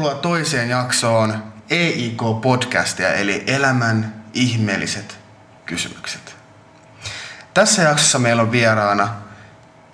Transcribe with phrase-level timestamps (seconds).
[0.00, 5.18] Tervetuloa toiseen jaksoon EIK-podcastia, eli Elämän ihmeelliset
[5.66, 6.36] kysymykset.
[7.54, 9.08] Tässä jaksossa meillä on vieraana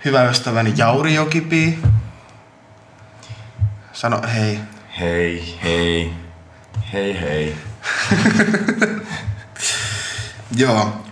[0.04, 1.78] hyvä ystäväni Jauri Jokipi.
[3.92, 4.60] Sano hei.
[5.00, 6.12] Hei, hei,
[6.92, 7.56] hei, hei.
[10.62, 11.02] Joo.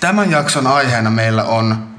[0.00, 1.94] Tämän jakson aiheena meillä on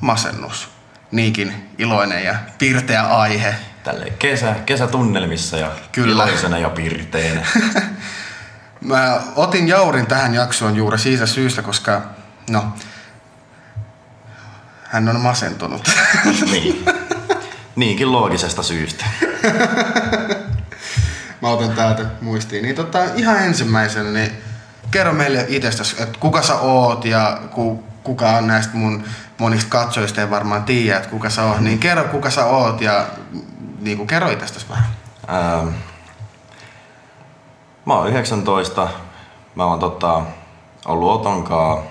[0.00, 0.68] masennus.
[1.10, 3.54] Niinkin iloinen ja pirteä aihe.
[3.84, 6.24] Tälle kesä, kesätunnelmissa ja Kyllä.
[6.24, 7.46] iloisena ja pirteenä.
[8.80, 12.02] Mä otin Jaurin tähän jaksoon juuri siitä syystä, koska
[12.50, 12.72] no,
[14.84, 15.90] hän on masentunut.
[16.52, 16.84] niin.
[17.76, 19.04] Niinkin loogisesta syystä.
[21.42, 22.62] Mä otan täältä muistiin.
[22.62, 24.32] Niin tota, ihan ensimmäisenä, niin
[24.90, 29.04] kerro meille itsestäsi, että kuka sä oot ja ku, kuka on näistä mun
[29.38, 31.60] monista katsojista ei varmaan tiedä, että kuka sä oot.
[31.60, 33.06] Niin kerro kuka sä oot ja
[33.80, 34.90] niin kuin kerro itsestäsi vähän.
[35.28, 35.68] Ähm,
[37.84, 38.88] mä oon 19.
[39.54, 40.22] Mä oon tota,
[40.86, 41.82] ollut Otonkaa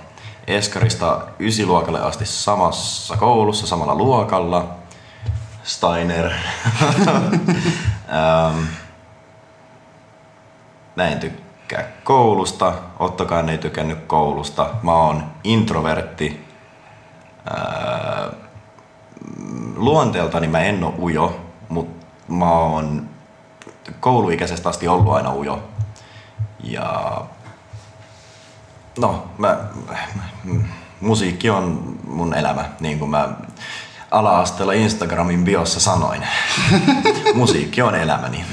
[0.48, 4.76] Eskarista ysiluokalle asti samassa koulussa, samalla luokalla.
[5.64, 6.32] Steiner.
[8.10, 8.58] ähm,
[10.96, 14.70] mä en tykkää koulusta, Ottokaan ei tykännyt koulusta.
[14.84, 16.46] Mä oon introvertti.
[17.52, 18.32] Äh,
[19.76, 23.10] luonteeltani mä en oo ujo, mutta mä oon
[24.00, 25.64] kouluikäisestä asti ollut aina ujo.
[26.64, 27.22] Ja
[29.00, 29.58] no, mä,
[31.02, 33.30] musiikki on mun elämä, niin kuin mä
[34.12, 36.28] ala-asteella Instagramin biossa sanoin.
[37.34, 38.46] musiikki on elämäni.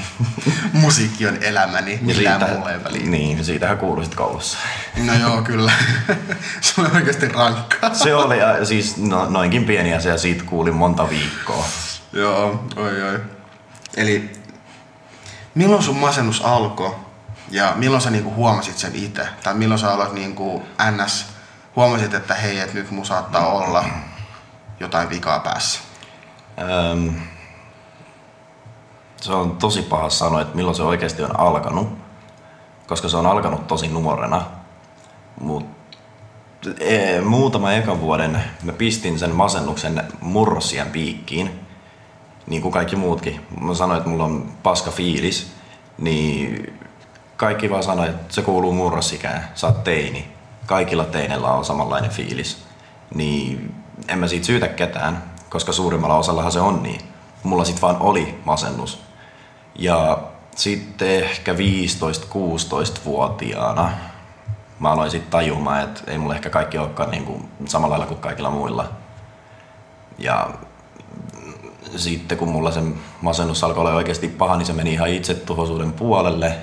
[0.72, 3.06] Musiikki on elämäni, millään siitä- muulla ei väliä.
[3.06, 4.58] Niin, siitähän kuuluisit koulussa.
[5.04, 5.72] No joo, kyllä.
[6.60, 7.94] Se on oikeasti rankkaa.
[7.94, 11.64] Se oli siis no, noinkin pieni asia siitä kuulin monta viikkoa.
[12.16, 13.20] Joo, oi oi.
[13.96, 14.32] Eli
[15.54, 16.94] milloin sun masennus alkoi
[17.50, 19.28] ja milloin sä niinku huomasit sen itse?
[19.42, 21.26] Tai milloin sä aloit niinku ns.
[21.76, 23.84] huomasit, että hei, että nyt mun saattaa olla
[24.80, 25.80] jotain vikaa päässä?
[26.92, 27.14] Öm,
[29.20, 31.98] se on tosi paha sanoa, että milloin se oikeasti on alkanut,
[32.86, 34.44] koska se on alkanut tosi nuorena.
[35.40, 35.66] Mut
[36.80, 41.65] e, muutama ekan vuoden mä pistin sen masennuksen murrosien piikkiin,
[42.46, 43.46] niin kuin kaikki muutkin.
[43.60, 45.52] Mä sanoin, että mulla on paska fiilis,
[45.98, 46.72] niin
[47.36, 50.28] kaikki vaan sanoi, että se kuuluu murrosikään, sä oot teini.
[50.66, 52.64] Kaikilla teineillä on samanlainen fiilis.
[53.14, 53.74] Niin
[54.08, 57.00] en mä siitä syytä ketään, koska suurimmalla osallahan se on niin.
[57.42, 59.02] Mulla sit vaan oli masennus.
[59.78, 60.18] Ja
[60.56, 63.90] sitten ehkä 15-16-vuotiaana
[64.80, 68.50] mä aloin sitten tajumaan, että ei mulla ehkä kaikki olekaan niinku samalla lailla kuin kaikilla
[68.50, 68.88] muilla.
[70.18, 70.50] Ja
[71.96, 72.80] sitten kun mulla se
[73.22, 76.56] masennus alkoi olla oikeasti paha, niin se meni ihan itsetuhoisuuden puolelle.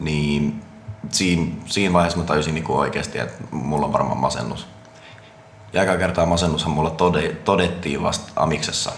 [0.00, 0.62] Niin
[1.10, 4.66] siinä, siinä vaiheessa mä tajusin niin oikeasti, että mulla on varmaan masennus.
[5.72, 8.92] Ja eka kertaa masennushan mulla tode, todettiin vasta amiksessa.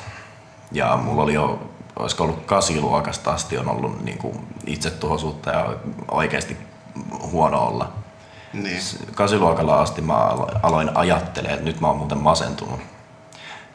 [0.73, 5.77] Ja mulla oli jo, olisiko ollut kasiluokasta asti on ollut niin kuin itsetuhoisuutta ja
[6.11, 6.57] oikeasti
[7.23, 7.93] huono olla.
[8.53, 8.81] Niin.
[9.15, 12.81] Kasiluokalla asti mä alo- aloin ajattelemaan, että nyt mä oon muuten masentunut.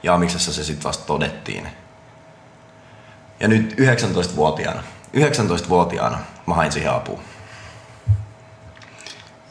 [0.03, 1.67] Ja amiksessa se sitten vasta todettiin.
[3.39, 4.83] Ja nyt 19-vuotiaana,
[5.17, 7.19] 19-vuotiaana mä hain siihen apua.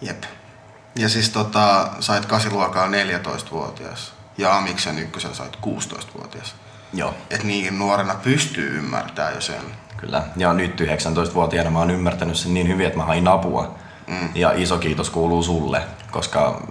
[0.01, 0.23] Jep.
[0.97, 6.55] Ja siis tota, sait kasiluokkaa 14-vuotias ja Amiksen ykkösen sait 16-vuotias.
[6.93, 9.63] Joo, Et niin nuorena pystyy ymmärtämään jo sen.
[9.97, 10.23] kyllä.
[10.37, 13.75] Ja nyt 19-vuotiaana mä oon ymmärtänyt sen niin hyvin, että mä hain apua.
[14.07, 14.29] Mm.
[14.35, 16.63] Ja iso kiitos kuuluu sulle, koska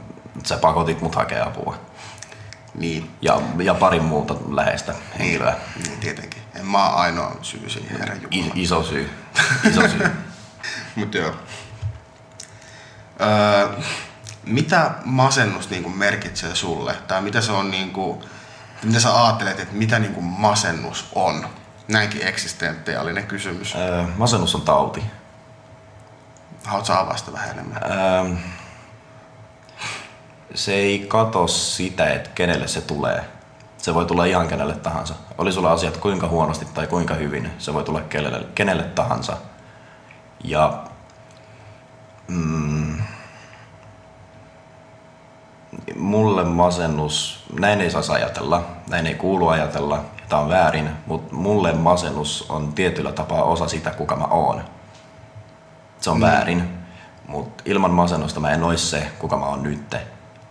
[0.46, 1.78] sä pakotit mut hakea apua.
[2.80, 5.56] Niin, Ja, ja pari muuta läheistä henkilöä.
[5.84, 6.42] niin tietenkin.
[6.56, 8.54] En mä oon ainoa syy siihen, herra I, Jumala.
[8.56, 9.10] iso syy.
[9.70, 10.08] Iso syy.
[10.96, 11.32] Mut joo.
[13.22, 13.70] Öö,
[14.46, 16.96] mitä masennus niinku merkitsee sulle?
[17.08, 18.24] Tai mitä se on niinku,
[18.84, 21.48] mitä sä ajattelet, että mitä niinku masennus on?
[21.88, 23.76] Näinkin eksistentiaalinen kysymys.
[23.76, 25.04] Öö, masennus on tauti.
[26.64, 27.82] Haluatko avaa sitä vähän enemmän?
[27.84, 28.38] Ähm,
[30.54, 33.26] se ei kato sitä, että kenelle se tulee.
[33.78, 35.14] Se voi tulla ihan kenelle tahansa.
[35.38, 39.38] Oli sulla asiat kuinka huonosti tai kuinka hyvin, se voi tulla kenelle, kenelle tahansa.
[40.44, 40.84] Ja
[42.28, 42.98] mm,
[45.96, 51.74] mulle masennus, näin ei saisi ajatella, näin ei kuulu ajatella, tämä on väärin, mutta mulle
[51.74, 54.64] masennus on tietyllä tapaa osa sitä, kuka mä oon.
[56.02, 56.22] Se on mm.
[56.22, 56.70] väärin,
[57.28, 59.96] mutta ilman masennusta mä en ois se, kuka mä oon nyt.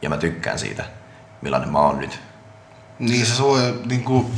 [0.03, 0.85] Ja mä tykkään siitä,
[1.43, 2.21] millainen mä oon nyt.
[2.99, 4.31] Niin se voi niinku...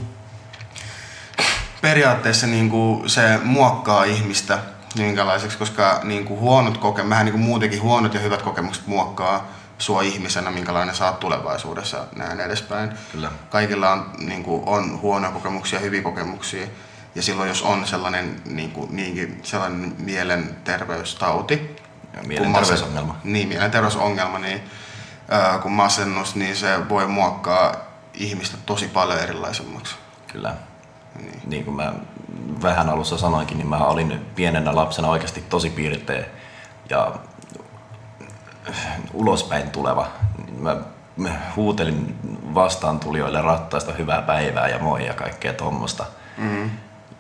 [1.81, 4.59] periaatteessa niin kuin se muokkaa ihmistä
[4.97, 9.49] minkälaiseksi, koska niin kuin huonot kokemukset, vähän niin kuin muutenkin huonot ja hyvät kokemukset muokkaa
[9.79, 12.91] sua ihmisenä, minkälainen saat tulevaisuudessa, näin edespäin.
[13.12, 13.31] Kyllä.
[13.51, 16.67] Kaikilla on, niin kuin, on huonoja kokemuksia ja hyviä kokemuksia.
[17.15, 21.77] Ja silloin jos on sellainen, niin kuin, niinkin, sellainen mielenterveystauti,
[22.17, 23.17] Ja mielenterveysongelma.
[23.25, 24.61] Niin, mielenterveysongelma, niin
[25.62, 27.75] kun masennus, niin se voi muokkaa
[28.15, 29.94] ihmistä tosi paljon erilaisemmaksi.
[30.32, 30.55] Kyllä.
[31.21, 31.41] Niin.
[31.47, 31.93] niin kuin mä
[32.62, 36.25] vähän alussa sanoinkin, niin mä olin pienenä lapsena oikeasti tosi piirteä
[36.91, 37.12] ja
[39.12, 40.06] ulospäin tuleva.
[40.59, 40.77] Mä,
[41.17, 42.19] mä huutelin
[42.55, 46.05] vastaan tulijoille rattaista hyvää päivää ja moi ja kaikkea tuommoista.
[46.38, 46.71] Mm.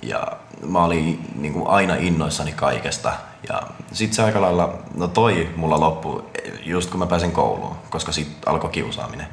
[0.02, 0.26] Ja
[0.66, 3.12] mä olin niin kuin aina innoissani kaikesta.
[3.48, 6.30] Ja sit se aika lailla, no toi mulla loppu
[6.64, 9.26] just kun mä pääsin kouluun, koska sit alkoi kiusaaminen.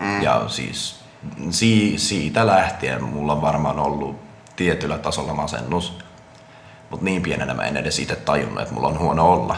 [0.00, 0.22] Mm.
[0.22, 1.00] Ja siis
[1.50, 4.20] si- siitä lähtien mulla on varmaan ollut
[4.56, 5.98] tietyllä tasolla masennus.
[6.90, 9.56] Mutta niin pienenä mä en edes itse tajunnut, että mulla on huono olla.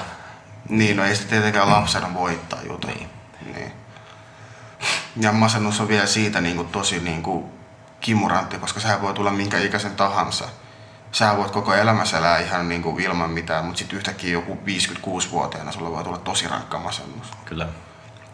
[0.68, 2.86] Niin, no ei sitä tietenkään lapsena voi tajuta.
[2.86, 3.08] Niin.
[3.54, 3.72] niin.
[5.20, 7.44] Ja masennus on vielä siitä niin kuin, tosi niin kuin,
[8.00, 10.48] kimurantti, koska sehän voi tulla minkä ikäisen tahansa.
[11.12, 15.72] Sä voit koko elämässä elää ihan niin kuin, ilman mitään, mutta sitten yhtäkkiä joku 56-vuotiaana
[15.72, 17.26] sulla voi tulla tosi rankka masennus.
[17.44, 17.68] Kyllä.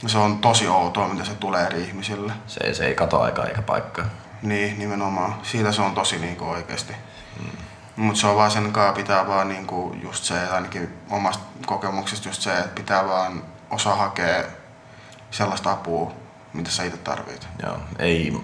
[0.07, 2.33] Se on tosi outoa, mitä se tulee eri ihmisille.
[2.47, 4.05] Se, se ei kato aikaa eikä paikkaa.
[4.43, 5.35] Niin, nimenomaan.
[5.43, 6.93] Siitä se on tosi niinku oikeesti.
[7.41, 7.51] Mm.
[7.97, 12.43] Mutta se on vaan sen kanssa pitää vaan niinku just se, ainakin omasta kokemuksesta just
[12.43, 14.45] se, että pitää vaan osaa hakea
[15.31, 16.13] sellaista apua,
[16.57, 17.49] mitä sä itse tarvit.
[17.63, 18.37] Joo, ei,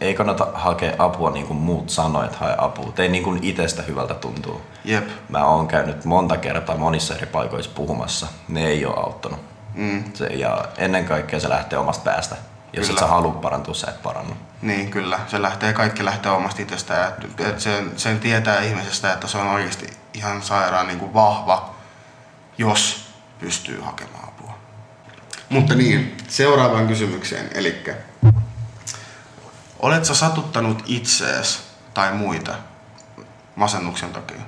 [0.00, 2.92] ei kannata hakea apua niin kuin muut sanoo, että hae apua.
[2.92, 4.60] Tee niin kuin itsestä hyvältä tuntuu.
[4.84, 5.08] Jep.
[5.28, 8.26] Mä oon käynyt monta kertaa monissa eri paikoissa puhumassa.
[8.48, 9.40] Ne ei ole auttanut.
[9.74, 10.04] Mm.
[10.14, 12.36] Se, ja ennen kaikkea se lähtee omasta päästä.
[12.72, 12.98] Jos Kyllä.
[12.98, 14.34] et sä halua parantua, sä et parannu.
[14.62, 15.20] Niin, kyllä.
[15.26, 17.12] Se lähtee, kaikki lähtee omasta itsestään.
[17.24, 21.74] Et, et sen, sen tietää ihmisestä, että se on oikeasti ihan sairaan niin kuin vahva,
[22.58, 23.08] jos
[23.38, 24.27] pystyy hakemaan.
[25.48, 27.50] Mutta niin, seuraavaan kysymykseen.
[27.54, 27.84] Eli
[29.78, 31.58] oletko satuttanut itseesi
[31.94, 32.54] tai muita
[33.56, 34.40] masennuksen takia?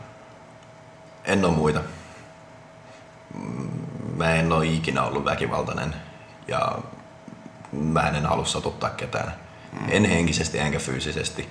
[1.25, 1.81] En oo muita.
[4.17, 5.95] Mä en oo ikinä ollut väkivaltainen
[6.49, 6.79] ja
[7.73, 9.35] mä en halua satuttaa ketään.
[9.73, 9.87] Mm.
[9.89, 11.49] En henkisesti enkä fyysisesti.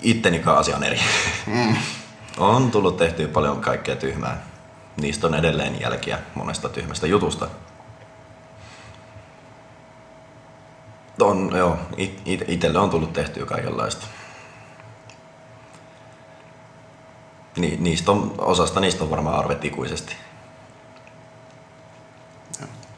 [0.00, 1.00] Ittenikaan asia on eri.
[1.46, 1.76] Mm.
[2.38, 4.47] On tullut tehtyä paljon kaikkea tyhmää.
[5.00, 7.48] Niistä on edelleen jälkiä monesta tyhmästä jutusta.
[11.20, 14.06] On, joo, it, it, itselle on tullut tehtyä kaikenlaista.
[17.56, 20.16] Ni, niistä on, osasta niistä on varmaan arvet ikuisesti.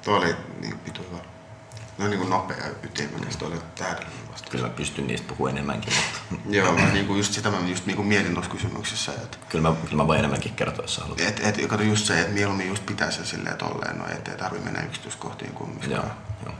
[0.04, 0.36] Tuo oli.
[2.00, 4.50] No niin kuin nopea ja ytimekäs, tuo oli täydellinen vastaus.
[4.50, 5.92] Kyllä mä pystyn niistä puhumaan enemmänkin,
[6.30, 9.74] mutta Joo, mä niinku just sitä mä just niinku mietin tuossa kysymyksessä, että kyllä mä,
[9.84, 11.20] kyllä mä voin enemmänkin kertoa, jos haluat.
[11.20, 14.58] et, et, kato just se, että mieluummin just pitää sen silleen tolleen, no ettei tarvi
[14.58, 15.90] mennä yksityiskohtiin kumminkaan.
[15.92, 16.04] Joo,
[16.46, 16.54] joo,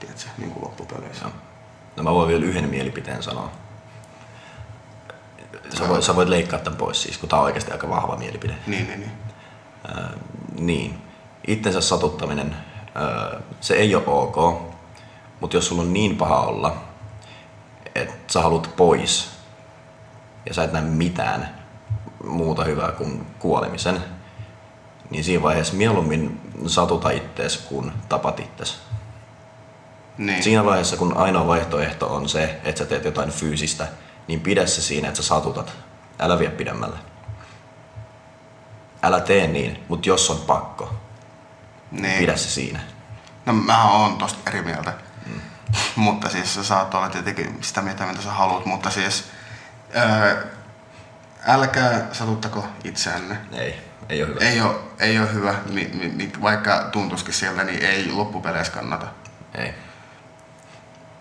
[0.00, 1.24] Tiedätkö, niin kuin loppupeleissä.
[1.24, 1.32] joo.
[1.96, 3.50] No mä voin vielä yhden mielipiteen sanoa.
[5.78, 8.54] Sä voit, sä voit leikkaa tämän pois siis, kun tää on oikeasti aika vahva mielipide.
[8.66, 9.12] Niin, niin, niin.
[9.88, 10.10] Ää,
[10.58, 10.98] niin,
[11.46, 12.56] itsensä satuttaminen,
[12.94, 14.71] ää, se ei ole ok,
[15.42, 16.76] mutta jos sulla on niin paha olla,
[17.94, 19.30] että sä haluat pois
[20.46, 21.54] ja sä et näe mitään
[22.24, 24.04] muuta hyvää kuin kuolemisen,
[25.10, 28.80] niin siinä vaiheessa mieluummin satuta ittees kuin tapat ittees.
[30.18, 30.42] niin.
[30.42, 33.88] Siinä vaiheessa, kun ainoa vaihtoehto on se, että sä teet jotain fyysistä,
[34.28, 35.72] niin pidä se siinä, että sä satutat.
[36.18, 36.98] Älä vie pidemmälle.
[39.02, 40.94] Älä tee niin, mutta jos on pakko,
[41.90, 42.18] niin.
[42.18, 42.80] pidä se siinä.
[43.46, 45.11] No mä oon tosta eri mieltä.
[45.96, 49.24] Mutta siis sä saat olla tietenkin sitä mieltä, mitä sä haluat, mutta siis
[49.96, 50.44] öö,
[51.46, 53.36] älkää satuttako itseänne.
[53.52, 54.40] Ei, ei ole hyvä.
[54.44, 59.06] Ei ole, ei ole hyvä, mi, mi, mi, vaikka tuntuisikin siltä, niin ei loppupeleissä kannata.
[59.54, 59.74] Ei.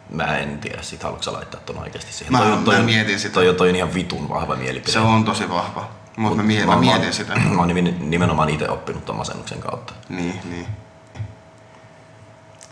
[0.10, 2.32] Mä en tiedä sit, haluatko laittaa ton oikeesti siihen.
[2.32, 3.34] Mä- toi, on- mä toi, mietin sitä.
[3.34, 4.92] Toi, toi on ihan vitun vahva mielipide.
[4.92, 7.34] Se on tosi vahva, mutta mä, mie- mä, mietin sitä.
[7.50, 9.94] Mä oon nimen- nimenomaan itse oppinut ton masennuksen kautta.
[10.10, 10.68] Niin, niin.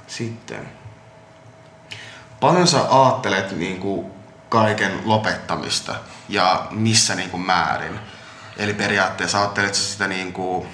[0.07, 0.78] Sitten.
[2.39, 4.11] Paljon sä ajattelet niinku
[4.49, 5.95] kaiken lopettamista
[6.29, 7.99] ja missä niinku määrin?
[8.57, 10.67] Eli periaatteessa ajattelet sä sitä niinku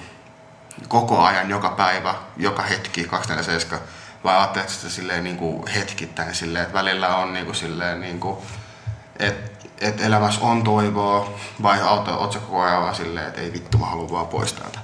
[0.88, 3.86] koko ajan, joka päivä, joka hetki, 247,
[4.24, 8.42] vai ajattelet sitä silleen niinku hetkittäin silleen, että välillä on niinku silleen niinku,
[9.18, 13.78] että et elämässä on toivoa, vai oot sä koko ajan vaan silleen, että ei vittu,
[13.78, 14.78] mä haluan vaan pois täältä.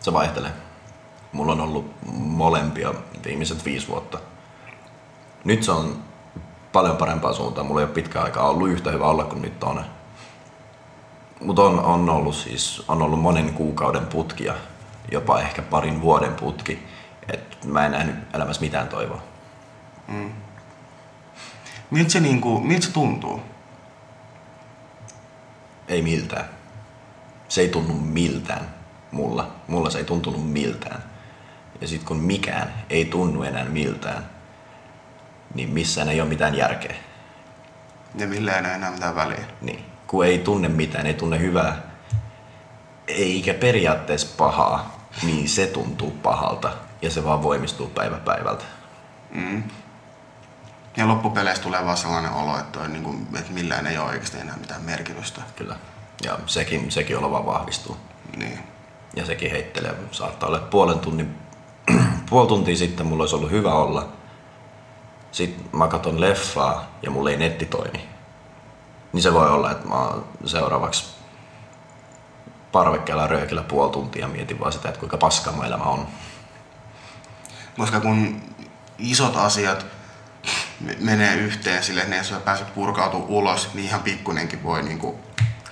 [0.00, 0.52] Se vaihtelee.
[1.32, 4.18] Mulla on ollut molempia viimeiset viisi vuotta.
[5.44, 6.02] Nyt se on
[6.72, 7.66] paljon parempaan suuntaan.
[7.66, 9.84] Mulla ei ole pitkään aikaa ollut yhtä hyvä olla kuin nyt on.
[11.40, 14.54] Mutta on, on, ollut siis, on ollut monen kuukauden putki ja
[15.12, 16.86] jopa ehkä parin vuoden putki.
[17.32, 19.22] Et mä en nähnyt elämässä mitään toivoa.
[21.90, 23.40] Miltä se, niinku, miltä se tuntuu?
[25.88, 26.44] Ei miltään.
[27.48, 28.74] Se ei tunnu miltään
[29.12, 29.50] mulla.
[29.68, 31.02] Mulla se ei tuntunut miltään.
[31.80, 34.26] Ja sit kun mikään ei tunnu enää miltään,
[35.54, 36.94] niin missään ei ole mitään järkeä.
[38.14, 39.44] Ja millä ei ole enää mitään väliä.
[39.60, 39.84] Niin.
[40.06, 41.76] Kun ei tunne mitään, ei tunne hyvää,
[43.08, 46.72] eikä periaatteessa pahaa, niin se tuntuu pahalta.
[47.02, 48.64] Ja se vaan voimistuu päivä päivältä.
[50.96, 54.56] Ja loppupeleissä tulee vaan sellainen olo, että, on niinku, että millään ei ole oikeasti enää
[54.56, 55.40] mitään merkitystä.
[55.56, 55.76] Kyllä.
[56.24, 57.96] Ja sekin, sekin olo vaan vahvistuu.
[58.36, 58.58] Niin.
[59.16, 59.94] Ja sekin heittelee.
[60.10, 61.36] Saattaa olla että puolen tunnin,
[62.30, 64.08] puoli tuntia sitten mulla olisi ollut hyvä olla.
[65.32, 68.08] Sitten mä katson leffaa ja mulla ei netti toimi.
[69.12, 71.04] Niin se voi olla, että mä oon seuraavaksi
[72.72, 76.06] parvekkeella röökillä puoli tuntia ja mietin vaan sitä, että kuinka paskaa mun elämä on.
[77.78, 78.42] Koska kun
[78.98, 79.86] isot asiat
[80.80, 85.18] me- menee yhteen sille, että ne ei pääse purkautua ulos, niin ihan pikkunenkin voi, niinku,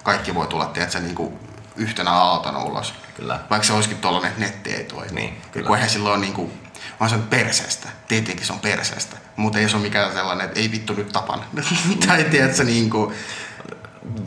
[0.02, 1.38] kaikki voi tulla tiedätkö, niinku,
[1.76, 2.94] yhtenä aaltona ulos.
[3.14, 3.40] Kyllä.
[3.50, 5.12] Vaikka se olisikin tollanen, että netti ei toimi.
[5.12, 5.66] Niin, kyllä.
[5.66, 6.50] Kun eihän silloin ole niinku,
[7.00, 7.88] on se perseestä.
[8.08, 9.16] Tietenkin se on perseestä.
[9.36, 11.44] Mutta ei se ole mikään sellainen, että ei vittu nyt tapan.
[12.06, 13.12] tai tiedätkö, niinku,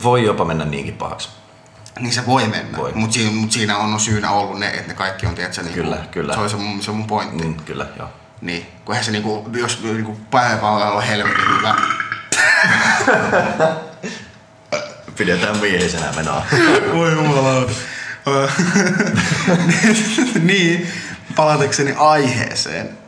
[0.02, 1.28] Voi jopa mennä niinkin pahaksi.
[2.00, 2.78] niin se voi mennä.
[2.78, 2.92] Voi.
[2.94, 5.96] Mutta siinä, mut siinä on syynä ollut ne, että ne kaikki on, tiedätkö, niinku, Kyllä,
[6.10, 6.34] kyllä.
[6.34, 7.44] Se on se mun, se on mun pointti.
[7.44, 8.08] Mm, kyllä, joo.
[8.40, 11.74] Niin, kun eihän se niinku, jos niinku päivä on helvetin hyvä,
[15.18, 16.46] Pidetään mieheisenä menoa.
[16.94, 17.72] Voi jumalauta.
[18.26, 18.48] Ö,
[20.42, 20.92] niin,
[21.36, 22.98] palatakseni aiheeseen.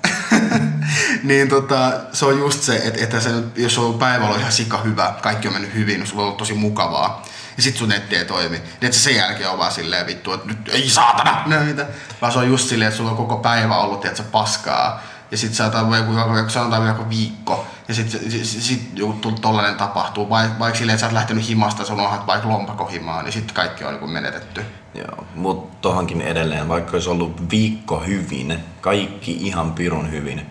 [1.23, 4.79] niin tota, se on just se, että, että se, jos on päivä ollut ihan sika
[4.79, 7.25] hyvä, kaikki on mennyt hyvin, sulla on ollut tosi mukavaa,
[7.57, 10.33] ja sit sun netti ei toimi, niin että se sen jälkeen on vaan silleen vittu,
[10.33, 11.87] että nyt ei saatana näitä.
[12.21, 15.03] Vaan se on just silleen, että sulla on koko päivä ollut, tiedätkö, paskaa,
[15.33, 16.13] ja sit saattaa joku,
[16.49, 21.01] sanotaan joku viikko, ja sit, sit, sit, sit joku tollanen tapahtuu, vaikka vaik silleen, että
[21.01, 24.65] sä oot lähtenyt himasta, sun on vaikka lompako himaan, niin sit kaikki on niin menetetty.
[24.95, 30.47] Joo, mutta tohankin edelleen, vaikka olisi ollut viikko hyvin, kaikki ihan pirun hyvin,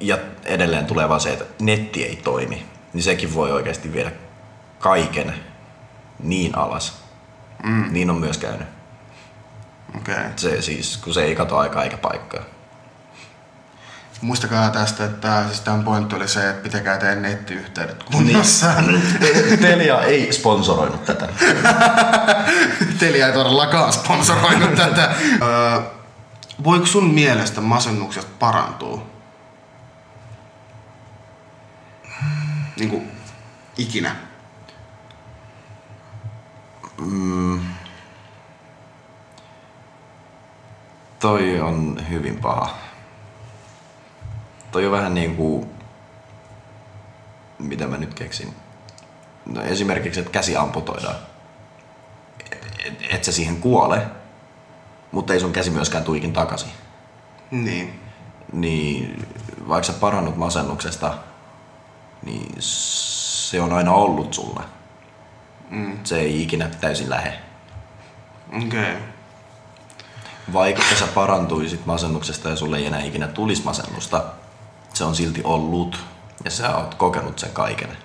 [0.00, 4.12] ja edelleen tulee vaan se, että netti ei toimi, niin sekin voi oikeasti viedä
[4.78, 5.34] kaiken
[6.22, 7.02] niin alas.
[7.62, 7.92] Mm.
[7.92, 8.68] Niin on myös käynyt.
[9.98, 10.24] Okay.
[10.36, 12.59] Se siis, kun se ei kato aikaa eikä paikkaa.
[14.20, 18.66] Muistakaa tästä, että siis tämän pointti oli se, että pitäkää teidän nettiyhteydet kunnossa.
[19.60, 21.28] Telia ei sponsoroinut tätä.
[22.98, 25.02] Telia ei todellakaan sponsoroinut tätä.
[25.42, 25.80] Öö,
[26.64, 29.06] voiko sun mielestä masennuksesta parantua?
[32.78, 33.02] Niinku
[33.78, 34.16] ikinä.
[41.20, 42.89] Toi on hyvin paha.
[44.72, 45.68] Toi on vähän niinku...
[47.58, 48.54] Mitä mä nyt keksin?
[49.46, 51.16] No esimerkiksi, että käsi amputoidaan.
[52.84, 54.06] Et, et sä siihen kuole,
[55.12, 56.70] mutta ei sun käsi myöskään tuikin takaisin.
[57.50, 58.00] Niin.
[58.52, 59.26] Niin
[59.68, 61.14] vaikka sä parannut masennuksesta,
[62.22, 64.60] niin se on aina ollut sulle.
[65.70, 65.98] Mm.
[66.04, 67.38] Se ei ikinä täysin lähe.
[68.56, 68.66] Okei.
[68.66, 68.96] Okay.
[70.52, 74.24] Vaikka sä parantuisit masennuksesta ja sulle ei enää ikinä tulisi masennusta,
[75.00, 76.04] se on silti ollut
[76.44, 77.98] ja sä oot kokenut sen kaiken.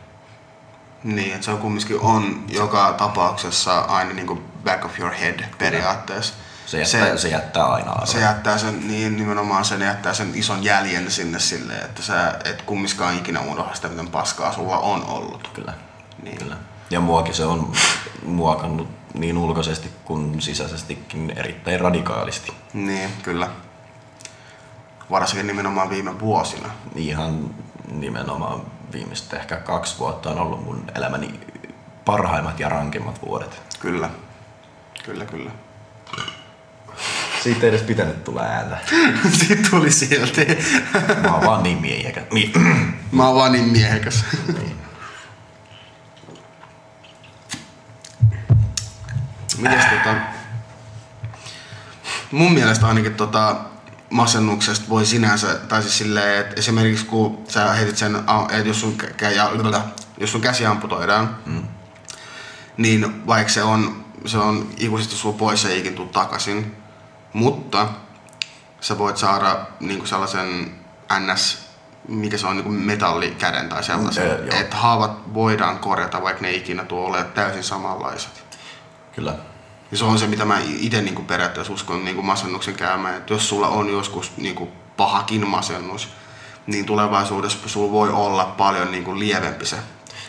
[1.04, 6.34] Niin, että se on kumminkin on joka tapauksessa aina niinku back of your head periaatteessa.
[6.66, 8.06] Se jättää, se, se jättää aina arvoa.
[8.06, 12.62] se jättää sen, niin nimenomaan sen jättää sen ison jäljen sinne silleen, että sä et
[12.62, 15.50] kummiskaan ikinä unohda sitä, miten paskaa sulla on ollut.
[15.54, 15.74] Kyllä.
[16.24, 16.38] Niin.
[16.38, 16.58] Kyllä.
[16.90, 17.74] Ja muakin se on
[18.26, 22.54] muokannut niin ulkoisesti kuin sisäisestikin erittäin radikaalisti.
[22.74, 23.50] Niin, kyllä.
[25.12, 26.70] Varsinkin nimenomaan viime vuosina.
[26.96, 27.50] Ihan
[27.92, 28.62] nimenomaan
[28.94, 31.40] viimeiset ehkä kaksi vuotta on ollut mun elämäni
[32.06, 33.62] parhaimmat ja rankimmat vuodet.
[33.80, 34.10] Kyllä.
[35.06, 35.52] Kyllä, kyllä.
[37.44, 38.78] Siitä ei edes pitänyt tulla ääntä.
[39.40, 40.48] Siitä tuli silti.
[41.24, 42.22] Mä oon vaan niin miehiäkä.
[42.34, 42.54] Mi-
[43.12, 44.26] Mä oon vaan niin miehekäs.
[44.48, 44.76] niin.
[49.58, 50.16] Mites tota...
[52.32, 53.56] Mun mielestä ainakin tota
[54.10, 58.98] masennuksesta voi sinänsä, tai siis silleen, että esimerkiksi kun sä heitit sen, että jos sun,
[60.18, 61.64] jos sun käsi amputoidaan, mm.
[62.78, 66.76] niin vaikka se on, se on ikuisesti sulla pois, se ei ikin tuu takaisin,
[67.34, 67.88] mutta
[68.82, 70.72] sä voit saada niin sellaisen
[71.20, 71.66] ns
[72.08, 74.42] mikä se on, niin metallikäden tai sellaisen.
[74.42, 78.44] Mm, että haavat voidaan korjata, vaikka ne ikinä tuo ole täysin samanlaiset.
[79.16, 79.36] Kyllä.
[79.92, 83.18] Ja se on se, mitä mä itse niin periaatteessa uskon niin kuin masennuksen käymään.
[83.18, 86.10] Että jos sulla on joskus niin kuin pahakin masennus,
[86.68, 89.76] niin tulevaisuudessa sulla voi olla paljon niin kuin lievempi se,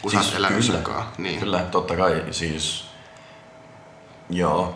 [0.03, 1.05] kun siis, sä kyllä.
[1.19, 1.41] Niin.
[1.41, 2.85] kyllä, totta kai siis,
[4.31, 4.75] joo,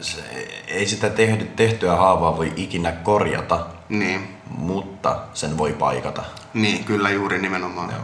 [0.00, 0.22] se,
[0.68, 4.36] ei sitä tehty, tehtyä haavaa voi ikinä korjata, Niin.
[4.46, 6.24] mutta sen voi paikata.
[6.54, 7.90] Niin, kyllä juuri nimenomaan.
[7.90, 8.00] Joo.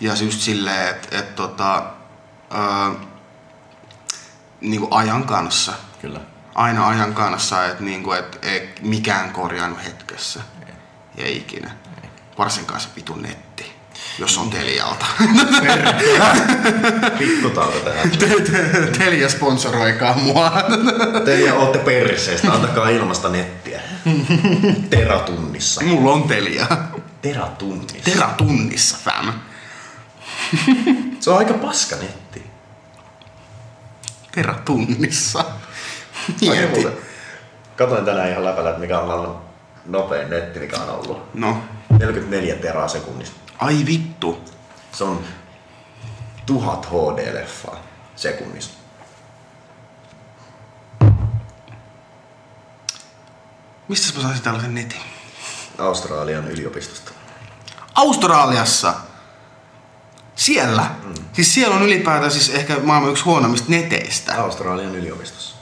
[0.00, 1.82] Ja just silleen, että et, tota,
[2.54, 3.07] öö,
[4.60, 5.72] niin kuin ajan kanssa,
[6.02, 6.20] Kyllä.
[6.54, 10.40] aina ajan kanssa, että niinku, et, ei mikään korjaannut hetkessä.
[11.16, 11.70] Ei ikinä.
[12.38, 13.72] Varsinkaan se vitun netti,
[14.18, 15.06] jos on Telialta.
[17.18, 18.10] Pikkutauko tähän.
[18.98, 20.52] Telia sponsoroikaa mua.
[21.24, 23.80] Te olette perseestä, antakaa ilmasta nettiä.
[24.90, 25.84] Teratunnissa.
[25.84, 26.66] Mulla on Telia.
[27.22, 28.10] Teratunnissa.
[28.10, 29.32] Teratunnissa, fam.
[31.20, 32.47] Se on aika paska netti.
[34.42, 35.44] Teratunnissa.
[36.40, 36.80] Mieti.
[36.80, 36.98] Mieti.
[37.76, 39.36] Katoin tänään ihan läpällä, että mikä on maailman
[39.86, 41.34] nopein netti, mikä on ollut.
[41.34, 41.62] No,
[41.98, 43.32] 44 teraa sekunnissa.
[43.58, 44.44] ai vittu.
[44.92, 45.24] Se on
[46.46, 47.76] 1000 HD-leffaa
[48.16, 48.70] sekunnissa.
[53.88, 55.00] Mistä mä saisin tällaisen netin?
[55.78, 57.12] Australian yliopistosta.
[57.94, 58.94] Australiassa.
[60.38, 60.90] Siellä.
[61.04, 61.14] Mm.
[61.32, 64.42] Siis siellä on ylipäätään siis ehkä maailman yksi huonommista neteistä.
[64.42, 65.56] Australian yliopistossa.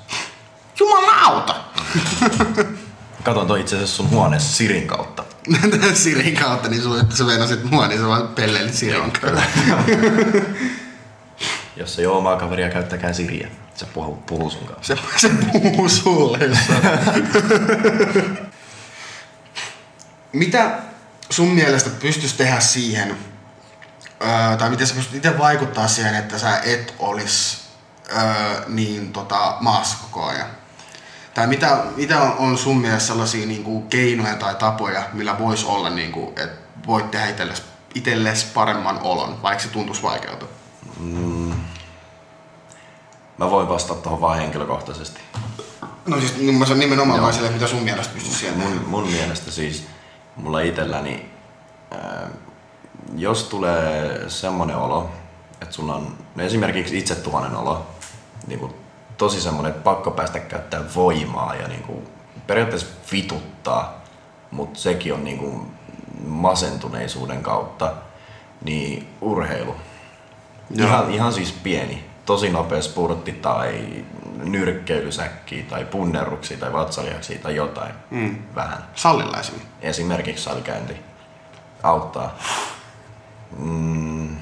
[0.80, 1.64] Jumalauta!
[3.22, 5.24] Katon toi itse asiassa sun huoneessa Sirin kautta.
[5.94, 9.46] Sirin kautta, niin sulle, sä venasit mua, niin sä vaan pelleilit Sirin kanssa.
[11.76, 13.48] Jos ei ole omaa kaveria, käyttäkää Siriä.
[13.74, 14.96] Se puhuu, puhuu sun kanssa.
[14.96, 16.38] Se, se puhuu sulle.
[20.32, 20.78] Mitä
[21.30, 23.16] sun mielestä pystyisi tehdä siihen,
[24.22, 27.64] öö, tai miten sä pystyt itse vaikuttaa siihen, että sä et olis
[28.16, 30.46] öö, niin tota, maassa koko ajan?
[31.34, 35.66] Tai mitä, mitä on, on sun mielestä sellaisia niin kuin keinoja tai tapoja, millä voisi
[35.66, 37.62] olla, niin kuin, että voit tehdä itsellesi,
[37.94, 40.46] itsellesi paremman olon, vaikka se tuntuisi vaikealta?
[43.38, 45.20] Mä voin vastata tuohon vaan henkilökohtaisesti.
[46.06, 48.58] No siis niin mä sanon nimenomaan vaan sille, mitä sun mielestä pystyisi siihen.
[48.58, 49.86] Mun, mun mielestä siis
[50.36, 51.30] mulla itselläni,
[51.90, 52.28] ää,
[53.14, 55.10] jos tulee semmonen olo,
[55.62, 57.86] että sulla on no esimerkiksi itsetuhoinen olo,
[58.46, 58.74] niin kuin
[59.18, 62.08] tosi semmonen, että pakko päästä käyttää voimaa ja niin kuin
[62.46, 64.00] periaatteessa vituttaa,
[64.50, 65.66] mutta sekin on niin kuin
[66.26, 67.92] masentuneisuuden kautta,
[68.64, 69.74] niin urheilu.
[70.70, 70.88] Joo.
[70.88, 74.04] Ihan, ihan siis pieni, tosi nopea spurtti tai
[74.44, 77.92] nyrkkeilysäkki tai punnerruksia tai vatsalihaksia tai jotain.
[78.10, 78.36] Mm.
[78.54, 78.84] Vähän.
[78.94, 79.60] Salilla esim.
[79.80, 80.96] Esimerkiksi salikäynti
[81.82, 82.38] auttaa.
[83.58, 84.36] Mm.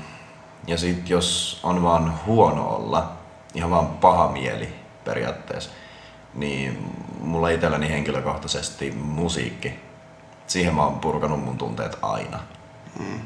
[0.66, 3.12] Ja sit jos on vaan huono olla,
[3.54, 5.70] ihan vaan paha mieli periaatteessa,
[6.34, 9.80] niin mulla itselläni henkilökohtaisesti musiikki.
[10.46, 12.40] Siihen mä oon purkanut mun tunteet aina.
[12.98, 13.20] Mm.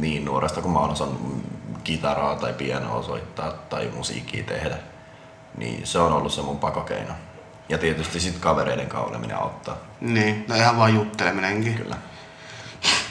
[0.00, 1.44] Niin nuoresta kun mä oon osannut
[1.84, 4.76] kitaraa tai pianoa soittaa tai musiikkia tehdä,
[5.56, 7.14] niin se on ollut se mun pakokeino.
[7.68, 9.76] Ja tietysti sit kavereiden kanssa oleminen auttaa.
[10.00, 11.74] Niin, no ihan vaan jutteleminenkin.
[11.74, 11.96] Kyllä.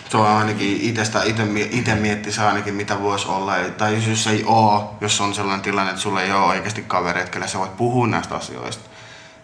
[0.09, 3.53] Se on ainakin itestä, ite, ite miettisi ainakin mitä voisi olla.
[3.77, 7.47] Tai jos, ei oo, jos on sellainen tilanne, että sulla ei ole oikeasti kavereita, kelle
[7.47, 8.89] sä voit puhua näistä asioista.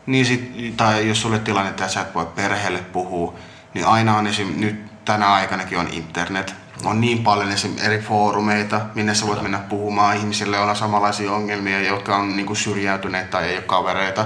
[0.06, 3.34] Niin sit, tai jos sulle tilanne, että sä et voi perheelle puhua,
[3.74, 4.54] niin aina on esim.
[4.58, 6.56] nyt tänä aikanakin on internet.
[6.86, 7.76] On niin paljon esim.
[7.82, 12.56] eri foorumeita, minne sä voit mennä puhumaan ihmisille, joilla on samanlaisia ongelmia, jotka on niinku
[12.56, 14.26] syrjäytyneet tai ei ole kavereita.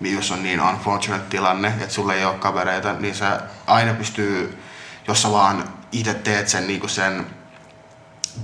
[0.00, 4.58] Niin Jos on niin unfortunate tilanne, että sulla ei ole kavereita, niin sä aina pystyy,
[5.10, 7.26] jos sä vaan itse teet sen, niinku sen,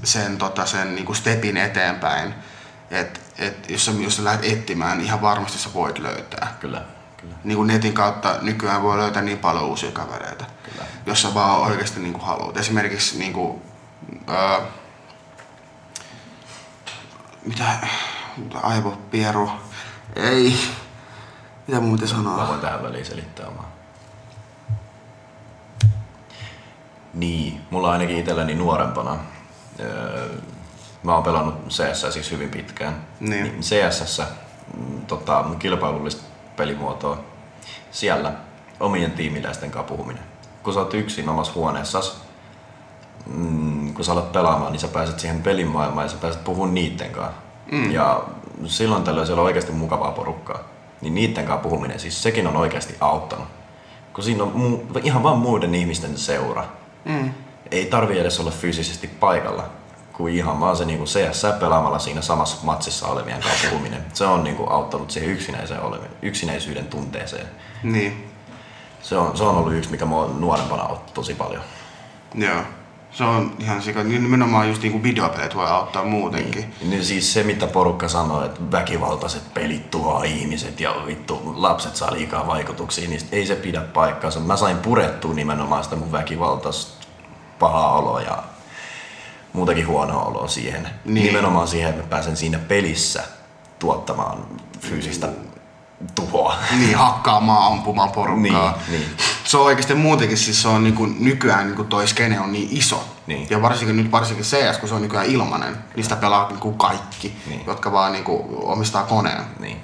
[0.05, 2.35] sen, tota, sen niinku stepin eteenpäin,
[2.91, 6.57] että et jos, sä, jos sä lähdet etsimään, niin ihan varmasti sä voit löytää.
[6.61, 6.83] Kyllä.
[7.17, 7.35] Kyllä.
[7.45, 10.87] Niin kuin netin kautta nykyään voi löytää niin paljon uusia kavereita, Kyllä.
[11.07, 12.57] jos sä vaan oikeasti niin kuin haluat.
[12.57, 13.63] Esimerkiksi niin kuin,
[14.29, 14.61] öö,
[17.45, 17.65] mitä,
[18.37, 19.51] mitä aivopieru,
[20.17, 20.59] ei,
[21.67, 22.49] mitä mun piti Mä sanoa?
[22.49, 23.76] voin tähän väliin selittää omaa.
[27.17, 29.17] Niin, mulla ainakin itselläni nuorempana.
[29.81, 30.29] öö,
[31.03, 33.07] Mä oon pelannut CS siis hyvin pitkään.
[33.21, 33.61] Niin.
[33.61, 34.23] CS,
[34.77, 36.23] mm, tota, kilpailullista
[36.57, 37.19] pelimuotoa.
[37.91, 38.33] Siellä
[38.81, 40.23] omien tiimiläisten kanssa puhuminen.
[40.63, 42.21] Kun sä oot yksin omassa huoneessas,
[43.27, 47.11] mm, kun sä alat pelaamaan, niin sä pääset siihen pelimaailmaan ja sä pääset puhumaan niitten
[47.11, 47.33] kanssa.
[47.73, 47.91] Mm.
[47.91, 48.25] Ja
[48.67, 50.59] silloin tällöin siellä on oikeasti mukavaa porukkaa.
[51.01, 53.49] Niin niitten kanssa puhuminen, siis sekin on oikeasti auttanut.
[54.13, 54.53] Kun siinä on
[54.95, 56.65] mu- ihan vaan muiden ihmisten seura,
[57.07, 57.31] Mm.
[57.71, 59.65] Ei tarvi edes olla fyysisesti paikalla,
[60.13, 64.05] kuin ihan vaan se niinku CS pelaamalla siinä samassa matsissa olevien kanssa puhuminen.
[64.13, 67.47] Se on niinku auttanut siihen yksinäiseen olevien, yksinäisyyden tunteeseen.
[67.83, 68.31] Niin.
[69.03, 71.63] Se on, se on ollut yksi, mikä mua nuorempana auttoi tosi paljon.
[72.35, 72.63] Joo.
[73.17, 74.05] Se on ihan sika.
[74.05, 76.75] Niin Nimenomaan just niinku videopelit voi auttaa muutenkin.
[76.89, 82.13] Niin siis se, mitä porukka sanoo, että väkivaltaiset pelit tuo ihmiset ja vittu lapset saa
[82.13, 84.41] liikaa vaikutuksia, niin ei se pidä paikkaansa.
[84.41, 87.07] Mä sain purettua nimenomaan sitä mun väkivaltaista
[87.59, 88.43] pahaa oloa ja
[89.53, 90.83] muutakin huonoa oloa siihen.
[90.83, 91.15] Niin.
[91.15, 91.27] Niin.
[91.27, 93.23] Nimenomaan siihen, että mä pääsen siinä pelissä
[93.79, 94.39] tuottamaan
[94.81, 95.29] fyysistä
[96.15, 96.57] tuhoa.
[96.79, 98.79] Niin, hakkaamaan, ampumaan porukkaa.
[98.89, 99.17] Niin, niin.
[99.47, 103.09] Se on oikeasti muutenkin, siis se on niinku, nykyään niinku toi skene on niin iso.
[103.27, 103.47] Niin.
[103.51, 107.37] Ja varsinkin nyt varsinkin CS, kun se on nykyään ilmanen, niin sitä pelaa niinku kaikki,
[107.47, 107.61] Niin.
[107.67, 109.43] jotka vaan niinku omistaa koneen.
[109.61, 109.77] Niin.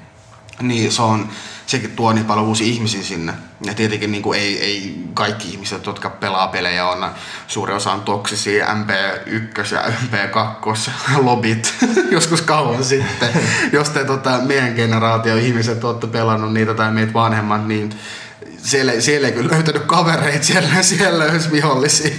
[0.62, 1.28] Niin se on,
[1.66, 3.32] sekin tuo niin paljon uusia ihmisiä sinne.
[3.64, 7.10] Ja tietenkin niin kuin ei, ei kaikki ihmiset, jotka pelaa pelejä, on
[7.48, 10.90] suuri osa on toksisia MP1 ja MP2
[11.26, 11.74] lobit
[12.10, 13.28] joskus kauan sitten.
[13.72, 17.90] Jos te tota, meidän generaatio ihmiset olette pelannut niitä tai meitä vanhemmat, niin
[18.62, 22.14] siellä, siellä ei kyllä löytänyt kavereita, siellä, siellä löysi vihollisia.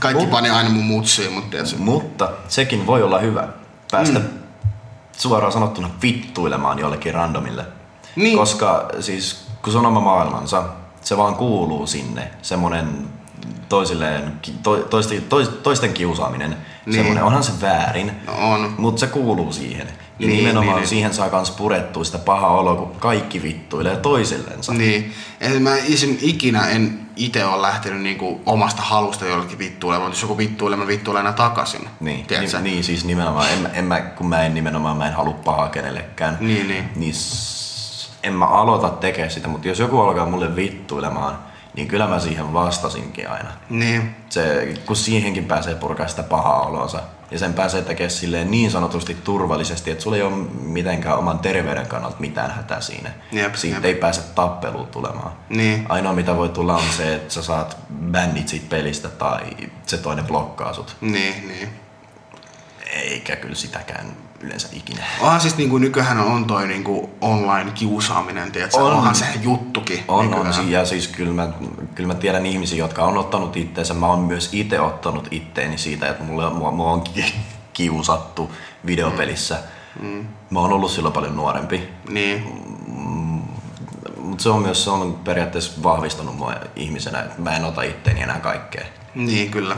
[0.00, 3.48] Kaikki Mut- pani aina mun mutsiin, mutta tiedätkö, Mutta sekin voi olla hyvä.
[3.90, 4.24] Päästä mm.
[5.12, 7.64] suoraan sanottuna vittuilemaan jollekin randomille.
[8.16, 8.38] Niin.
[8.38, 10.62] Koska siis kun se on oma maailmansa,
[11.00, 12.30] se vaan kuuluu sinne.
[12.42, 13.08] Semmonen
[13.68, 16.50] toisilleen, to, toisten, tois- toisten kiusaaminen.
[16.50, 16.58] Niin.
[16.86, 16.94] Niin.
[16.94, 18.74] Semmonen, onhan se väärin, No on.
[18.78, 19.88] mutta se kuuluu siihen.
[20.18, 23.42] Ja Niin, niin, nimenomaan niin, niin, siihen saa kans purettua sitä pahaa oloa, kun kaikki
[23.42, 24.72] vittuilee toisillensa.
[24.74, 25.12] Niin.
[25.40, 30.22] Eli mä isim, ikinä en itse ole lähtenyt niinku omasta halusta jollekin vittuilemaan, mutta jos
[30.22, 31.88] joku vittuilee, mä vittuilen aina takaisin.
[32.00, 32.58] Niin, Tiedätkö?
[32.60, 35.68] niin, niin, siis nimenomaan, en, en mä, kun mä en nimenomaan mä en halua pahaa
[35.68, 36.84] kenellekään, Niin, niin.
[36.96, 37.14] niin
[38.22, 41.38] en mä aloita tekemään sitä, mutta jos joku alkaa mulle vittuilemaan,
[41.78, 43.50] niin kyllä mä siihen vastasinkin aina.
[43.70, 44.16] Niin.
[44.28, 47.00] Se, kun siihenkin pääsee purkaa sitä pahaa olonsa.
[47.30, 51.86] Ja sen pääsee tekemään silleen niin sanotusti turvallisesti, että sulla ei ole mitenkään oman terveyden
[51.86, 53.10] kannalta mitään hätää siinä.
[53.32, 53.84] Jep, Siitä jep.
[53.84, 55.32] ei pääse tappeluun tulemaan.
[55.48, 55.86] Niin.
[55.88, 57.76] Ainoa mitä voi tulla on se, että sä saat
[58.10, 59.40] bännit siitä pelistä tai
[59.86, 60.96] se toinen blokkaa sut.
[61.00, 61.68] Niin, niin.
[62.92, 64.06] Eikä kyllä sitäkään
[64.40, 65.04] yleensä ikinä.
[65.20, 68.76] Onhan siis niinku nykyään on toi niinku online kiusaaminen, tiedätkö?
[68.76, 68.92] On.
[68.92, 70.04] Onhan se juttukin.
[70.08, 70.58] On, nykyään.
[70.58, 70.70] on.
[70.70, 71.48] Ja siis kyllä mä,
[71.94, 73.94] kyllä mä tiedän ihmisiä, jotka on ottanut itteensä.
[73.94, 77.34] Mä oon myös itse ottanut itteeni siitä, että mulle, mua, mua on ki-
[77.72, 78.50] kiusattu
[78.86, 79.58] videopelissä.
[80.02, 80.26] Mm.
[80.50, 81.88] Mä oon ollut silloin paljon nuorempi.
[82.08, 82.44] Niin.
[84.22, 88.22] Mutta se on myös se on periaatteessa vahvistanut mua ihmisenä, että mä en ota itteeni
[88.22, 88.84] enää kaikkea.
[89.14, 89.76] Niin, kyllä.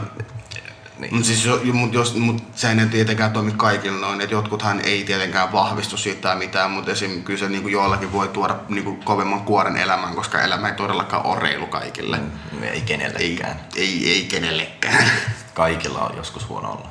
[1.01, 1.13] Niin.
[1.13, 5.03] Mutta siis, jo- mut jos, mut se ei tietenkään toimi kaikilla noin, että jotkuthan ei
[5.03, 7.23] tietenkään vahvistu siitä tai mitään, mutta esim.
[7.23, 11.39] kyllä se niinku joillakin voi tuoda niinku kovemman kuoren elämään, koska elämä ei todellakaan ole
[11.39, 12.17] reilu kaikille.
[12.17, 13.59] Mm, Ei Ei, kenellekään.
[13.75, 15.05] ei, ei kenellekään.
[15.53, 16.89] Kaikilla on joskus huono olla.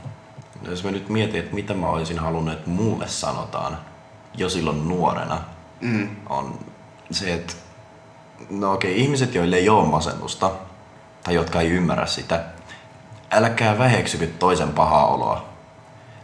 [0.71, 3.79] Jos mä nyt mietin, että mitä mä olisin halunnut, että mulle sanotaan
[4.37, 5.41] jo silloin nuorena,
[5.81, 6.09] Mm.
[6.29, 6.59] on
[7.11, 7.53] se, että
[8.51, 10.51] no okei, ihmiset, joille ei ole masennusta
[11.25, 12.45] tai jotka ei ymmärrä sitä,
[13.31, 15.45] älkää väheksykö toisen pahaa oloa.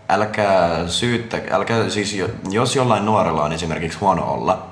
[0.09, 4.67] Älkää syyttä, älkää siis jo- jos jollain nuorella on esimerkiksi huono olla,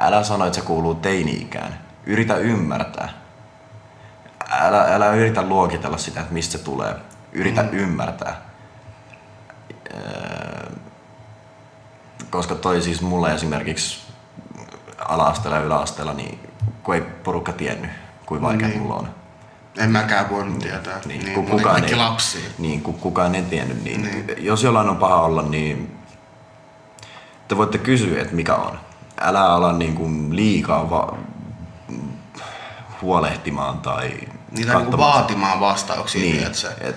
[0.00, 1.78] älä sano, että se kuuluu teini-ikään.
[2.06, 3.08] Yritä ymmärtää.
[4.50, 6.94] Älä, älä yritä luokitella sitä, että mistä se tulee.
[7.32, 7.68] Yritä mm.
[7.72, 8.36] ymmärtää.
[9.94, 10.70] Öö,
[12.30, 14.06] koska toi siis mulle esimerkiksi
[14.98, 16.50] ala-asteella ja yläasteella, niin
[16.82, 17.90] kun ei porukka tiennyt,
[18.26, 18.80] kuin vaikea Niin.
[18.82, 19.08] mulla on.
[19.78, 21.00] En mäkään voinut tietää.
[21.06, 22.50] Niin, niin kun kukaan ei, lapsia.
[22.58, 24.26] Niin, kun kukaan ei tiennyt, niin, Niin.
[24.26, 25.96] niin, jos jollain on paha olla, niin
[27.48, 28.78] te voitte kysyä, että mikä on.
[29.20, 31.16] Älä ala niin kuin liikaa va-
[33.02, 34.10] huolehtimaan tai
[34.50, 34.98] Niitä katsomaan.
[34.98, 36.46] vaatimaan vastauksia, Niin,
[36.80, 36.96] et,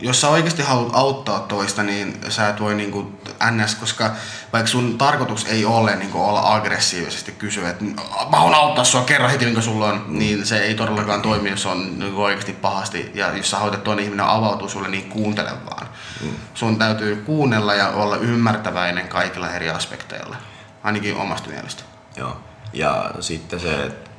[0.00, 3.12] jos sä oikeasti haluat auttaa toista, niin sä et voi niinku
[3.50, 4.10] ns, koska
[4.52, 7.84] vaikka sun tarkoitus ei ole niinku olla aggressiivisesti kysyä, että
[8.30, 10.18] mä haluan auttaa sua, kerro heti minkä sulla on, mm.
[10.18, 13.10] niin se ei todellakaan toimi, jos on niinku oikeasti pahasti.
[13.14, 15.86] Ja jos sä haluat, että toinen ihminen avautuu sulle, niin kuuntele vaan.
[16.22, 16.30] Mm.
[16.54, 20.36] Sun täytyy kuunnella ja olla ymmärtäväinen kaikilla eri aspekteilla.
[20.82, 21.82] Ainakin omasta mielestä.
[22.16, 22.36] joo.
[22.72, 24.10] Ja sitten se, että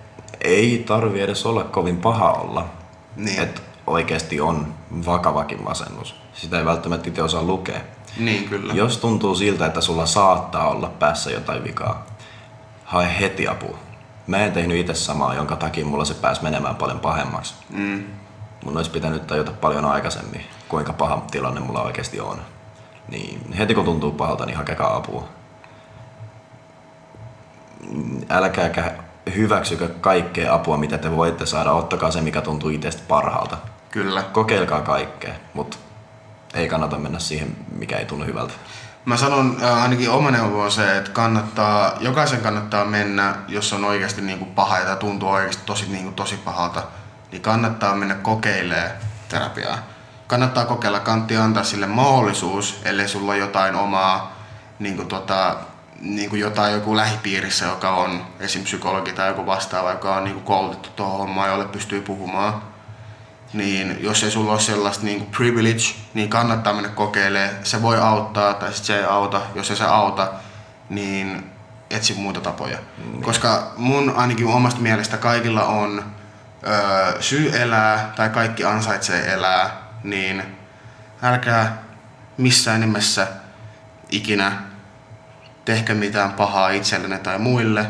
[0.42, 2.70] ei tarvi edes olla kovin paha olla.
[3.16, 3.42] Niin.
[3.42, 4.74] Että oikeasti on
[5.06, 6.16] vakavakin masennus.
[6.34, 7.80] Sitä ei välttämättä itse osaa lukea.
[8.18, 8.74] Niin kyllä.
[8.74, 12.06] Jos tuntuu siltä, että sulla saattaa olla päässä jotain vikaa,
[12.86, 13.78] hae heti apua.
[14.28, 17.56] Mä en tehnyt itse samaa, jonka takia mulla se pääsi menemään paljon pahemmaksi.
[17.70, 18.04] Mm.
[18.66, 22.42] Mun olisi pitänyt tajuta paljon aikaisemmin, kuinka paha tilanne mulla oikeasti on.
[23.10, 25.28] Niin heti kun tuntuu pahalta, niin hakekaa apua.
[28.30, 28.92] Älkääkä
[29.36, 31.72] hyväksykö kaikkea apua, mitä te voitte saada.
[31.72, 33.58] Ottakaa se, mikä tuntuu itsestä parhaalta.
[33.96, 34.24] Kyllä.
[34.24, 35.78] Kokeilkaa kaikkea, mutta
[36.54, 38.54] ei kannata mennä siihen, mikä ei tunnu hyvältä.
[39.06, 43.86] Mä sanon äh, ainakin oma neuvo on se, että kannattaa, jokaisen kannattaa mennä, jos on
[43.86, 46.84] oikeasti niin kuin paha ja tuntuu oikeasti tosi, niin kuin tosi pahalta,
[47.32, 48.92] niin kannattaa mennä kokeilemaan
[49.30, 49.78] terapiaa.
[50.28, 54.34] Kannattaa kokeilla, kantti antaa sille mahdollisuus, ellei sulla ole jotain omaa,
[54.80, 55.56] niin kuin tota,
[56.00, 58.64] niin kuin jotain joku lähipiirissä, joka on esim.
[58.64, 62.75] psykologi tai joku vastaava, joka on niin kuin koulutettu tuohon hommaan, jolle pystyy puhumaan
[63.56, 67.56] niin jos ei sulla ole sellaista niin kuin privilege, niin kannattaa mennä kokeilemaan.
[67.64, 69.42] Se voi auttaa tai sit se ei auta.
[69.56, 70.32] Jos ei se auta,
[70.90, 71.52] niin
[71.90, 72.78] etsi muita tapoja.
[72.98, 73.22] Mm.
[73.22, 76.04] Koska mun ainakin omasta mielestä kaikilla on
[76.68, 79.70] ö, syy elää tai kaikki ansaitsee elää,
[80.04, 80.44] niin
[81.24, 81.84] älkää
[82.38, 83.28] missään nimessä
[84.12, 84.52] ikinä
[85.66, 87.86] tehkö mitään pahaa itsellenne tai muille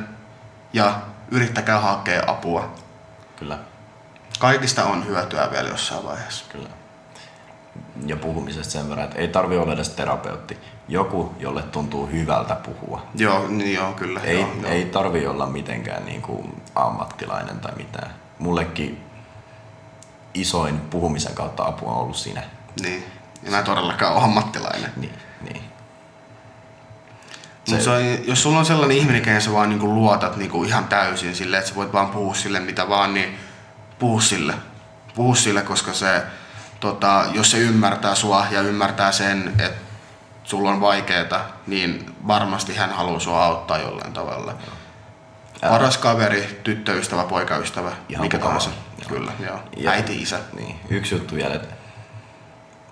[0.74, 1.02] ja
[1.32, 2.76] yrittäkää hakea apua.
[3.36, 3.58] Kyllä.
[4.38, 6.46] Kaikista on hyötyä vielä jossain vaiheessa.
[6.50, 6.70] Kyllä.
[8.06, 10.58] Ja puhumisesta sen verran, että ei tarvi olla edes terapeutti.
[10.88, 13.02] Joku, jolle tuntuu hyvältä puhua.
[13.16, 14.20] Joo, niin joo, kyllä.
[14.20, 14.72] Ei, joo, joo.
[14.72, 18.16] ei tarvi olla mitenkään niin kuin ammattilainen tai mitään.
[18.40, 19.04] Mullekin
[20.34, 22.44] isoin puhumisen kautta apu on ollut siinä.
[22.82, 23.06] Niin.
[23.44, 24.92] Ja mä todellakaan ole ammattilainen.
[24.96, 25.62] Niin, niin.
[27.66, 27.82] Se...
[27.82, 31.36] Se on, jos sulla on sellainen ihminen, kenen sä vaan niinku luotat niinku ihan täysin
[31.36, 33.38] silleen, että sä voit vaan puhua sille mitä vaan, niin
[34.00, 34.54] puhu sille.
[35.16, 36.22] Puhu sille, koska se,
[36.80, 39.80] tota, jos se ymmärtää sua ja ymmärtää sen, että
[40.44, 44.54] sulla on vaikeeta, niin varmasti hän haluaa sua auttaa jollain tavalla.
[45.62, 45.70] Ää.
[45.72, 48.70] Paras kaveri, tyttöystävä, poikaystävä, Ihan mikä tahansa.
[49.08, 49.60] Kyllä, joo.
[49.78, 50.40] Ja- Äiti, isä.
[50.56, 51.76] Niin, yksi juttu vielä, että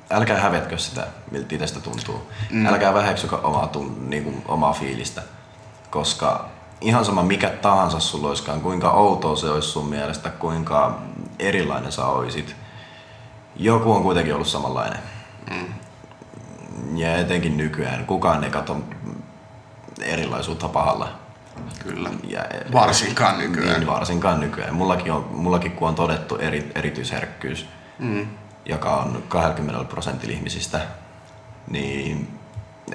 [0.10, 2.32] älkää hävetkö sitä, miltä itsestä tuntuu.
[2.50, 2.66] Mm.
[2.66, 5.22] Älkää väheksykö omaa, tun, niin kuin, omaa fiilistä,
[5.89, 6.50] koska
[6.84, 11.00] ihan sama mikä tahansa sulla olisikaan, kuinka outoa se olisi sun mielestä, kuinka
[11.39, 12.56] erilainen sä oisit,
[13.56, 15.00] joku on kuitenkin ollut samanlainen.
[15.50, 15.74] Mm.
[16.98, 18.78] Ja etenkin nykyään, kukaan ei katso
[20.02, 21.10] erilaisuutta pahalla.
[21.84, 22.10] Kyllä.
[22.28, 23.80] Ja, Varsinkaan nykyään.
[23.80, 24.76] Niin, varsinkaan nykyään.
[24.76, 27.65] Mullakin, on, mullakin kun on todettu eri, erityisherkkyys,
[28.00, 28.28] Mm.
[28.65, 30.82] joka on 20 prosentilla ihmisistä,
[31.67, 32.33] niin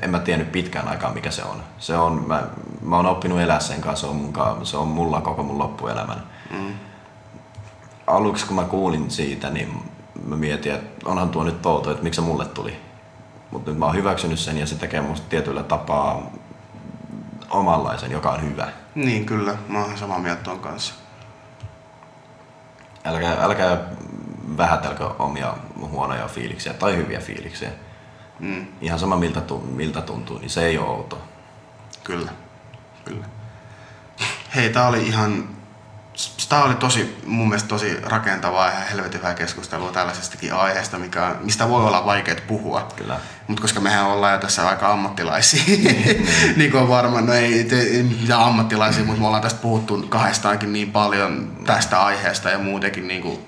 [0.03, 1.63] en mä tiennyt pitkään aikaa mikä se on.
[1.79, 2.43] Se on, mä,
[2.83, 6.23] mä oon oppinut elää sen kanssa, se on, mun, se on mulla koko mun loppuelämän.
[6.51, 6.75] Mm.
[8.07, 9.83] Aluksi kun mä kuulin siitä, niin
[10.25, 12.77] mä mietin, että onhan tuo nyt outo, että miksi se mulle tuli.
[13.51, 16.31] Mutta nyt mä oon hyväksynyt sen ja se tekee musta tietyllä tapaa
[17.51, 18.69] omanlaisen, joka on hyvä.
[18.95, 19.55] Niin, kyllä.
[19.69, 20.95] Mä oon samaa mieltä ton kanssa.
[23.05, 23.79] Älkää, älkää
[24.57, 27.71] vähätelkö omia huonoja fiiliksiä tai hyviä fiiliksiä.
[28.39, 28.67] Mm.
[28.81, 31.23] Ihan sama miltä, tu- miltä tuntuu, niin se ei ole outo.
[32.05, 32.31] Kyllä.
[33.05, 33.27] Kyllä.
[34.55, 35.49] Hei, tää oli ihan...
[36.49, 41.69] Tää oli tosi, mun mielestä tosi rakentavaa ja helvetin hyvää keskustelua tällaisestakin aiheesta, mikä, mistä
[41.69, 42.89] voi olla vaikeaa puhua.
[42.97, 43.21] Kyllä.
[43.49, 45.63] Mutta koska mehän ollaan jo tässä aika ammattilaisia,
[46.57, 50.07] niin kuin on varmaan, no ei te, ei mitään ammattilaisia, mutta me ollaan tästä puhuttu
[50.09, 53.39] kahdestaankin niin paljon tästä aiheesta ja muutenkin niin kuin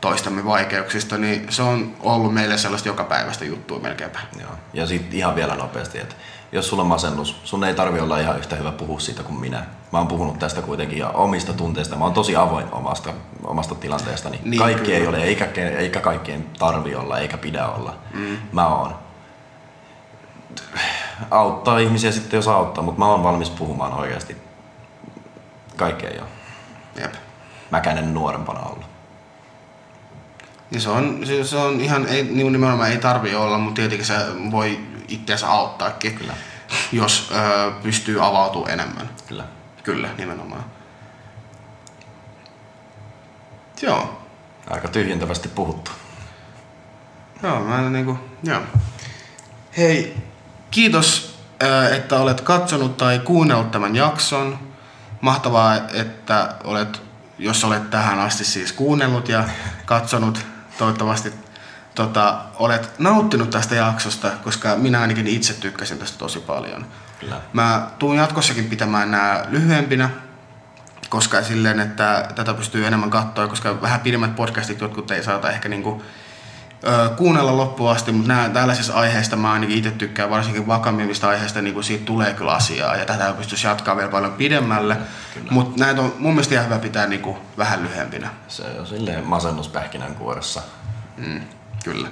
[0.00, 4.18] toistamme vaikeuksista, niin se on ollut meille sellaista jokapäiväistä juttua melkeinpä.
[4.40, 4.50] Joo.
[4.72, 6.14] Ja sitten ihan vielä nopeasti, että
[6.52, 9.64] jos sulla on masennus, sun ei tarvi olla ihan yhtä hyvä puhua siitä kuin minä.
[9.92, 11.96] Mä oon puhunut tästä kuitenkin ja omista tunteista.
[11.96, 13.10] Mä oon tosi avoin omasta,
[13.44, 14.36] omasta tilanteestani.
[14.36, 14.96] Niin, Niin, Kaikki kyllä.
[14.98, 17.96] ei ole, eikä, eikä kaikkien tarvi olla, eikä pidä olla.
[18.14, 18.36] Mm.
[18.52, 18.94] Mä oon.
[21.30, 24.36] Auttaa ihmisiä sitten, jos auttaa, mutta mä oon valmis puhumaan oikeasti.
[25.76, 26.28] Kaikkea ole.
[27.00, 27.14] Jep.
[27.70, 28.95] Mäkään en nuorempana ollut.
[30.70, 34.06] Niin se on, se, se on ihan, ei, niin nimenomaan ei tarvi olla, mutta tietenkin
[34.06, 34.14] se
[34.50, 36.34] voi itseänsä auttaakin, Kyllä.
[36.92, 39.10] jos ö, pystyy avautumaan enemmän.
[39.28, 39.44] Kyllä.
[39.82, 40.64] Kyllä, nimenomaan.
[43.82, 44.22] Joo.
[44.70, 45.90] Aika tyhjentävästi puhuttu.
[47.42, 48.60] Joo, mä niinku, joo.
[49.76, 50.16] Hei,
[50.70, 54.58] kiitos, ö, että olet katsonut tai kuunnellut tämän jakson.
[55.20, 57.02] Mahtavaa, että olet,
[57.38, 59.44] jos olet tähän asti siis kuunnellut ja
[59.84, 60.46] katsonut,
[60.78, 61.32] toivottavasti
[61.94, 66.86] tota, olet nauttinut tästä jaksosta, koska minä ainakin itse tykkäsin tästä tosi paljon.
[67.20, 67.40] Kyllä.
[67.52, 70.10] Mä tuun jatkossakin pitämään nämä lyhyempinä,
[71.08, 75.68] koska silleen, että tätä pystyy enemmän katsoa, koska vähän pidemmät podcastit jotkut ei saata ehkä
[75.68, 76.02] niinku,
[76.86, 81.62] ö, kuunnella loppuun asti, mutta nämä, tällaisista aiheista mä ainakin itse tykkään, varsinkin vakamimmista aiheista,
[81.62, 84.96] niin siitä tulee kyllä asiaa, ja tätä pystyisi jatkaa vielä paljon pidemmälle,
[85.50, 88.30] mutta näitä on mun mielestä ihan hyvä pitää niinku vähän lyhyempinä.
[88.48, 90.62] Se on silleen masennuspähkinän kuoressa.
[91.16, 91.40] Mm,
[91.84, 92.08] kyllä.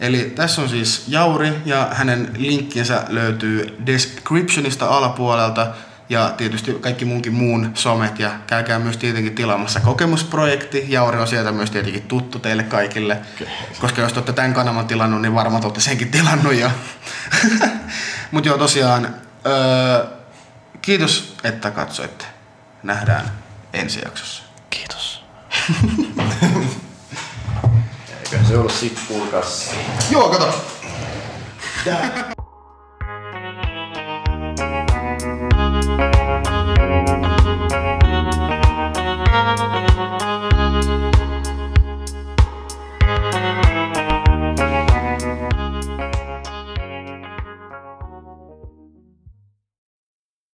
[0.00, 5.66] Eli tässä on siis Jauri ja hänen linkkinsä löytyy descriptionista alapuolelta
[6.12, 10.84] ja tietysti kaikki muunkin muun somet ja käykää myös tietenkin tilaamassa kokemusprojekti.
[10.88, 13.46] ja on sieltä myös tietenkin tuttu teille kaikille, okay.
[13.80, 16.70] koska jos te olette tämän kanavan tilannut, niin varmaan olette senkin tilannut jo.
[18.30, 19.14] Mutta joo tosiaan,
[19.46, 20.06] öö,
[20.82, 22.24] kiitos että katsoitte.
[22.82, 23.32] Nähdään
[23.72, 24.42] ensi jaksossa.
[24.70, 25.24] Kiitos.
[28.24, 29.70] Eiköhän se ollut sippuukassa.
[30.10, 30.64] Joo, kato.
[31.84, 32.32] Tää.
[35.98, 36.21] Bye.